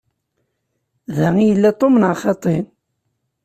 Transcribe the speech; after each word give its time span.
Da 1.15 1.27
i 1.39 1.43
yella 1.49 1.71
Tom, 1.79 1.93
neɣ 1.97 2.13
xaṭi? 2.21 2.57